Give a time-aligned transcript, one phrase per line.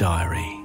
[0.00, 0.58] diary.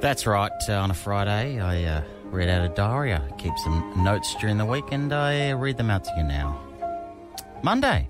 [0.00, 0.52] That's right.
[0.68, 3.12] Uh, on a Friday, I uh, read out a diary.
[3.12, 6.60] I keep some notes during the week, and I read them out to you now.
[7.64, 8.08] Monday.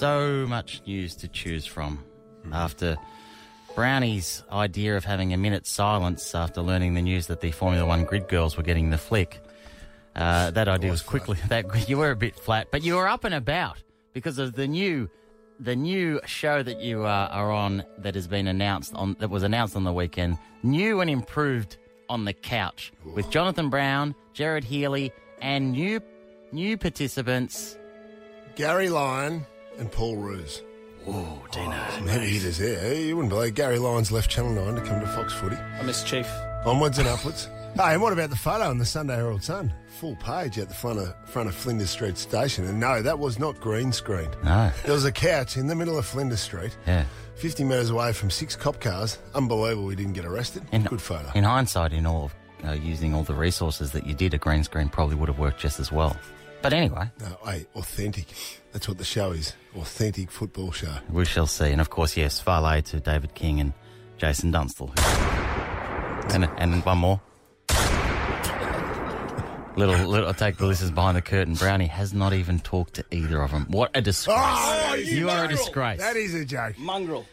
[0.00, 2.04] So much news to choose from
[2.52, 2.98] after
[3.74, 8.04] Brownie's idea of having a minute's silence after learning the news that the Formula One
[8.04, 9.40] grid girls were getting the flick.
[10.14, 13.24] Uh, that idea was quickly that you were a bit flat, but you were up
[13.24, 15.08] and about because of the new
[15.60, 19.42] the new show that you uh, are on that has been announced on that was
[19.42, 21.76] announced on the weekend, new and improved
[22.08, 26.00] on the couch with Jonathan Brown, Gerard Healy, and new
[26.52, 27.76] new participants.
[28.56, 29.46] Gary Lyon
[29.78, 30.62] and Paul Roos.
[31.06, 31.76] Oh, Dino.
[31.94, 32.94] Some heavy hitters there.
[32.94, 35.56] You wouldn't believe Gary Lyons left Channel 9 to come to Fox Footy.
[35.56, 36.28] I miss Chief.
[36.66, 37.48] Onwards and upwards.
[37.76, 39.72] Hey, and what about the photo in the Sunday Herald Sun?
[40.00, 42.64] Full page at the front of front of Flinders Street Station.
[42.66, 44.36] And no, that was not green screened.
[44.42, 47.04] No, There was a couch in the middle of Flinders Street, yeah.
[47.36, 49.18] 50 metres away from six cop cars.
[49.34, 50.64] Unbelievable we didn't get arrested.
[50.72, 51.30] In- Good photo.
[51.36, 52.32] In hindsight, in all
[52.66, 55.60] uh, using all the resources that you did, a green screen probably would have worked
[55.60, 56.16] just as well.
[56.62, 58.26] But anyway, No, hey, authentic.
[58.72, 59.54] That's what the show is.
[59.76, 60.96] Authentic football show.
[61.10, 61.70] we shall see.
[61.70, 63.72] And of course, yes, Farley to David King and
[64.16, 64.92] Jason Dunstall.
[66.34, 67.20] And, and one more.
[69.78, 71.54] Little, little, I'll take the listeners behind the curtain.
[71.54, 73.66] Brownie has not even talked to either of them.
[73.68, 74.36] What a disgrace.
[74.36, 76.00] Oh, you are a disgrace.
[76.00, 76.76] That is a joke.
[76.78, 77.24] Mongrel.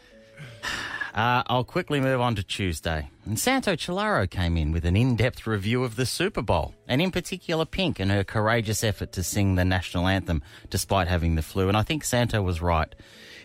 [1.16, 3.10] Uh, I'll quickly move on to Tuesday.
[3.26, 7.02] And Santo Cilauro came in with an in depth review of the Super Bowl, and
[7.02, 11.42] in particular Pink and her courageous effort to sing the national anthem despite having the
[11.42, 11.68] flu.
[11.68, 12.94] And I think Santo was right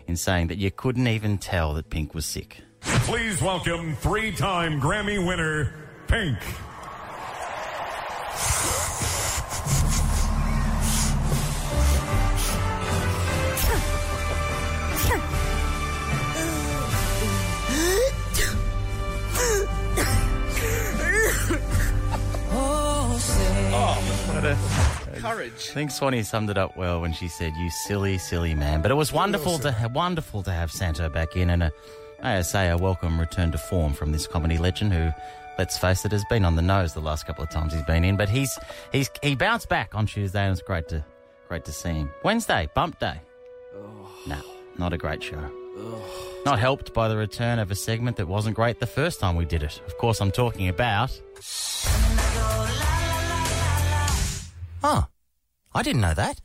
[0.06, 2.58] in saying that you couldn't even tell that Pink was sick.
[2.82, 5.72] Please welcome three time Grammy winner,
[6.06, 6.36] Pink.
[25.20, 25.52] Courage.
[25.70, 28.90] I think Swanee summed it up well when she said, "You silly, silly man." But
[28.90, 31.72] it was wonderful to ha- wonderful to have Santo back in, and a,
[32.22, 35.10] I say a welcome return to form from this comedy legend who,
[35.58, 38.04] let's face it, has been on the nose the last couple of times he's been
[38.04, 38.16] in.
[38.16, 38.58] But he's
[38.92, 41.04] he's he bounced back on Tuesday, and it's great to
[41.48, 42.10] great to see him.
[42.22, 43.20] Wednesday, bump day.
[44.26, 44.40] No,
[44.78, 45.50] not a great show.
[46.44, 49.44] Not helped by the return of a segment that wasn't great the first time we
[49.44, 49.80] did it.
[49.86, 51.10] Of course, I'm talking about.
[54.82, 55.06] Oh,
[55.74, 56.40] I didn't know that.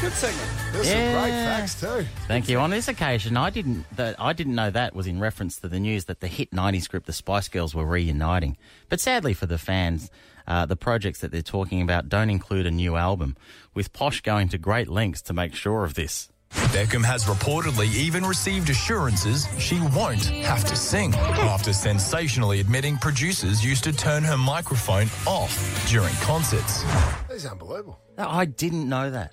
[0.00, 0.50] Good segment.
[0.72, 1.56] There's some great Yeah.
[1.58, 2.06] facts too.
[2.28, 2.58] Thank you.
[2.60, 3.86] On this occasion, I didn't.
[3.96, 6.86] That I didn't know that was in reference to the news that the hit '90s
[6.88, 8.56] group, the Spice Girls, were reuniting.
[8.88, 10.10] But sadly for the fans,
[10.46, 13.36] uh, the projects that they're talking about don't include a new album.
[13.74, 16.28] With Posh going to great lengths to make sure of this.
[16.50, 23.64] Beckham has reportedly even received assurances she won't have to sing after sensationally admitting producers
[23.64, 26.82] used to turn her microphone off during concerts.
[27.28, 27.98] That's unbelievable.
[28.18, 29.32] No, I didn't know that.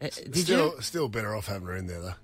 [0.00, 0.82] Uh, Did still, you?
[0.82, 2.14] still better off having her in there though.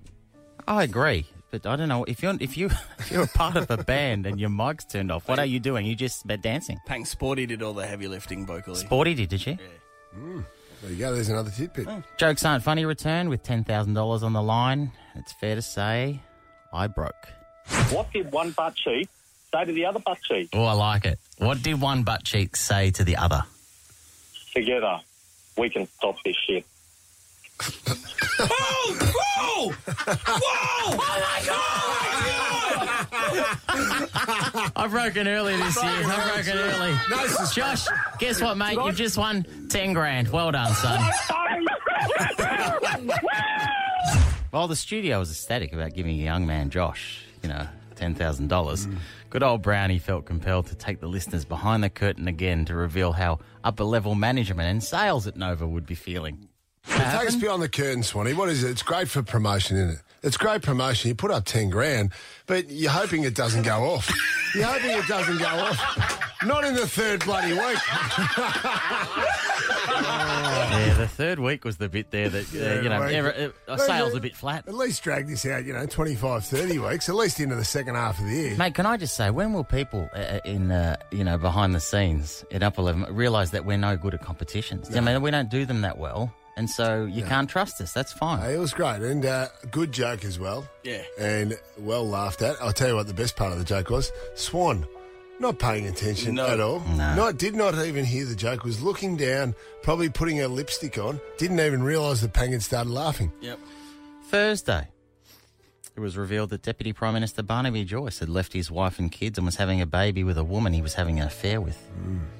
[0.67, 2.67] I agree, but I don't know if you're if you
[2.99, 5.27] if you're a part of a band and your mic's turned off.
[5.27, 5.85] What are you doing?
[5.85, 6.79] You just been dancing.
[6.85, 8.75] Pink Sporty did all the heavy lifting vocally.
[8.79, 9.57] Sporty did, did she?
[10.81, 11.13] There you go.
[11.13, 11.87] There's another tidbit.
[11.87, 12.01] Oh.
[12.17, 12.85] Jokes aren't funny.
[12.85, 14.91] Return with ten thousand dollars on the line.
[15.15, 16.21] It's fair to say,
[16.73, 17.27] I broke.
[17.91, 19.09] What did one butt cheek
[19.53, 20.49] say to the other butt cheek?
[20.53, 21.19] Oh, I like it.
[21.37, 23.43] What did one butt cheek say to the other?
[24.53, 24.99] Together,
[25.57, 26.65] we can stop this shit.
[28.39, 28.93] Whoa!
[28.95, 29.71] Whoa!
[29.71, 29.75] Whoa!
[30.91, 30.97] Oh
[33.71, 34.05] I
[34.87, 35.91] broke broken early this year.
[35.91, 36.95] I've broken early.
[37.53, 37.87] Josh,
[38.19, 38.77] guess what, mate?
[38.83, 40.29] You've just won ten grand.
[40.29, 41.11] Well done, son.
[44.51, 47.67] Well, the studio was ecstatic about giving a young man, Josh, you know,
[47.97, 48.97] $10,000.
[49.29, 53.11] Good old Brownie felt compelled to take the listeners behind the curtain again to reveal
[53.11, 56.47] how upper level management and sales at Nova would be feeling.
[56.87, 58.33] Take us beyond the curtain, Swanee.
[58.33, 58.71] What is it?
[58.71, 60.01] It's great for promotion, isn't it?
[60.21, 61.09] It's great promotion.
[61.09, 62.11] You put up 10 grand,
[62.45, 64.09] but you're hoping it doesn't go off.
[64.53, 66.25] You're hoping it doesn't go off.
[66.45, 67.77] Not in the third bloody week.
[69.89, 73.13] Yeah, the third week was the bit there that, uh, you know, right.
[73.13, 74.67] ever, uh, sales a bit flat.
[74.67, 77.95] At least drag this out, you know, 25, 30 weeks, at least into the second
[77.95, 78.55] half of the year.
[78.55, 81.79] Mate, can I just say, when will people uh, in, uh, you know, behind the
[81.79, 84.95] scenes in upper level realise that we're no good at competitions?
[84.95, 87.91] I mean, we don't do them that well, and so you can't trust us.
[87.93, 88.39] That's fine.
[88.41, 90.67] Hey, it was great and uh, good joke as well.
[90.83, 91.01] Yeah.
[91.17, 92.55] And well laughed at.
[92.61, 94.11] I'll tell you what the best part of the joke was.
[94.35, 94.85] Swan,
[95.39, 96.45] not paying attention No.
[96.47, 96.81] at all.
[96.81, 97.15] No.
[97.15, 98.63] Not did not even hear the joke.
[98.63, 101.19] Was looking down, probably putting her lipstick on.
[101.37, 103.31] Didn't even realise the Pang had started laughing.
[103.41, 103.57] Yep.
[104.27, 104.87] Thursday.
[105.95, 109.37] it was revealed that Deputy Prime Minister Barnaby Joyce had left his wife and kids
[109.37, 111.77] and was having a baby with a woman he was having an affair with.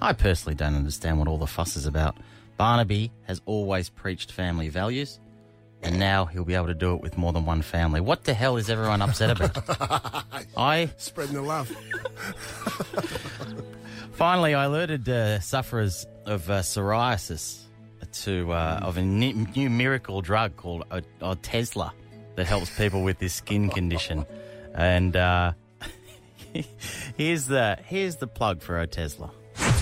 [0.02, 2.16] I personally don't understand what all the fuss is about.
[2.60, 5.22] Barnaby has always preached family values,
[5.82, 8.02] and now he'll be able to do it with more than one family.
[8.02, 10.26] What the hell is everyone upset about?
[10.58, 11.70] I Spreading the love.
[14.12, 17.62] Finally, I alerted uh, sufferers of uh, psoriasis
[18.24, 21.92] to uh, of a new miracle drug called o- Otezla
[22.36, 24.26] that helps people with this skin condition.
[24.76, 25.54] And uh,
[27.16, 29.32] here's the here's the plug for Otezla.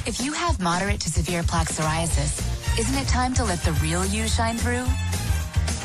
[0.06, 4.06] If you have moderate to severe plaque psoriasis, isn't it time to let the real
[4.06, 4.86] you shine through?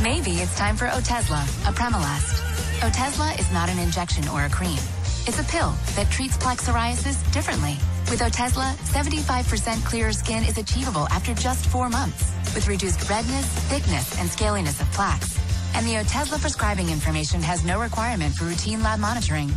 [0.03, 2.41] Maybe it's time for Otezla, a Premolast.
[2.81, 4.79] Otezla is not an injection or a cream.
[5.27, 7.79] It's a pill that treats plaque psoriasis differently.
[8.11, 14.19] With Otezla, 75% clearer skin is achievable after just four months, with reduced redness, thickness,
[14.21, 15.39] and scaliness of plaques.
[15.75, 19.51] And the Otezla prescribing information has no requirement for routine lab monitoring.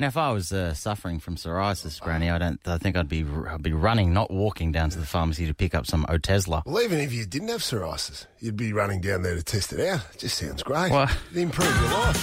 [0.00, 2.58] Now, if I was uh, suffering from psoriasis, Granny, I don't.
[2.66, 5.74] I think I'd be I'd be running, not walking down to the pharmacy to pick
[5.74, 6.64] up some Otezla.
[6.64, 9.86] Well, even if you didn't have psoriasis, you'd be running down there to test it
[9.86, 10.00] out.
[10.14, 10.90] It just sounds great.
[10.90, 12.16] Well- It'd improve your life.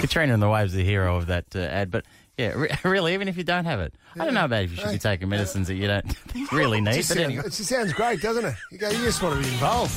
[0.00, 2.04] Katrina and the Waves, the hero of that uh, ad, but.
[2.38, 3.12] Yeah, re- really.
[3.12, 5.28] Even if you don't have it, I don't know about if you should be taking
[5.28, 6.06] medicines that you don't
[6.52, 6.92] really need.
[6.92, 8.54] It just, But sounds, anyway, it just sounds great, doesn't it?
[8.70, 9.92] You go, you just want to be involved.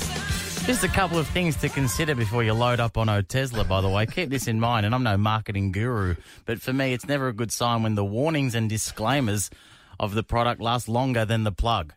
[0.65, 3.67] Just a couple of things to consider before you load up on Otezla.
[3.67, 4.85] By the way, keep this in mind.
[4.85, 6.15] And I'm no marketing guru,
[6.45, 9.49] but for me, it's never a good sign when the warnings and disclaimers
[9.99, 11.93] of the product last longer than the plug.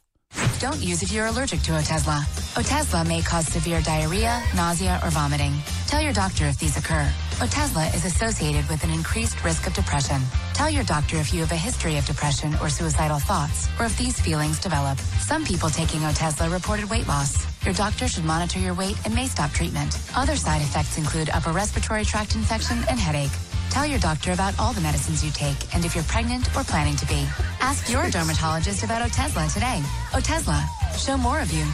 [0.58, 2.20] Don't use if you're allergic to Otezla.
[2.54, 5.52] Otezla may cause severe diarrhea, nausea, or vomiting.
[5.86, 7.08] Tell your doctor if these occur.
[7.38, 10.20] Otezla is associated with an increased risk of depression.
[10.52, 13.96] Tell your doctor if you have a history of depression or suicidal thoughts, or if
[13.96, 14.98] these feelings develop.
[14.98, 17.46] Some people taking Otezla reported weight loss.
[17.64, 19.96] Your doctor should monitor your weight and may stop treatment.
[20.16, 23.30] Other side effects include upper respiratory tract infection and headache.
[23.70, 26.96] Tell your doctor about all the medicines you take and if you're pregnant or planning
[26.96, 27.26] to be.
[27.60, 29.80] Ask your dermatologist about Otezla today.
[30.10, 30.64] Otezla,
[30.98, 31.64] show more of you.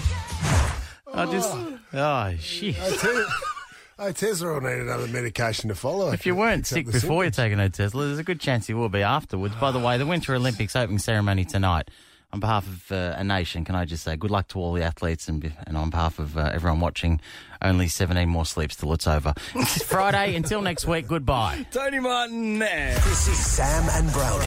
[1.14, 2.76] I just, oh, oh shit.
[3.98, 6.12] I tell Otezla will need another medication to follow.
[6.12, 7.76] If you weren't sick before you're symptoms.
[7.76, 9.54] taking Otezla, there's a good chance you will be afterwards.
[9.56, 11.88] By the way, the Winter Olympics opening ceremony tonight.
[12.32, 14.82] On behalf of uh, a nation, can I just say good luck to all the
[14.82, 17.20] athletes, and, and on behalf of uh, everyone watching,
[17.60, 19.34] only 17 more sleeps till it's over.
[19.54, 20.34] It's Friday.
[20.34, 21.66] Until next week, goodbye.
[21.70, 22.94] Tony Martin there.
[22.94, 24.46] This is Sam and Brownie.